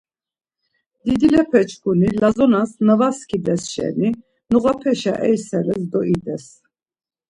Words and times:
Didilepeçkuni 1.05 2.09
Lazonas 2.21 2.71
na 2.85 2.95
var 2.99 3.13
skides 3.19 3.63
şeni 3.73 4.09
noğapeşa 4.51 5.13
eyseles 5.27 5.83
do 5.91 6.01
ides. 6.15 6.45